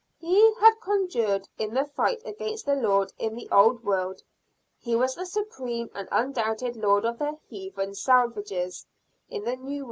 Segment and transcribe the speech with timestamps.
[0.17, 4.23] He had conquered in the fight against the Lord in the old world.
[4.79, 8.87] He was the supreme and undoubted lord of the "heathen salvages"
[9.29, 9.79] in the new.